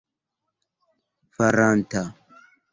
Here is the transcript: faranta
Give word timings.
faranta 1.37 2.03